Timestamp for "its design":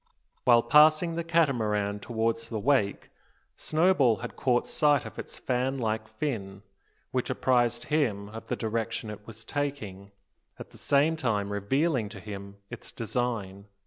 12.71-13.67